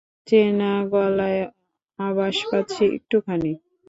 চেনা 0.27 0.71
গলার 0.91 1.39
আভাস 1.99 2.37
পাচ্ছি 2.49 2.83
একটুখানি। 2.97 3.51